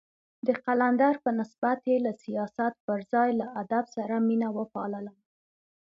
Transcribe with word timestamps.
د 0.47 0.47
قلندر 0.65 1.13
په 1.23 1.29
نسبت 1.39 1.79
يې 1.89 1.97
له 2.05 2.11
سياست 2.23 2.73
پر 2.87 2.99
ځای 3.11 3.29
له 3.39 3.45
ادب 3.61 3.85
سره 3.95 4.15
مينه 4.27 4.47
وپالله. 4.57 5.13